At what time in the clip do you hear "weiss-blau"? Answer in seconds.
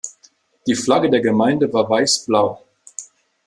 1.87-2.63